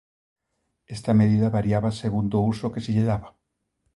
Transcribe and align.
Esta 0.95 1.11
medida 1.21 1.53
variaba 1.57 1.97
segundo 2.03 2.35
o 2.37 2.47
uso 2.53 2.71
que 2.73 2.83
se 2.85 2.91
lle 2.95 3.05
daba. 3.11 3.29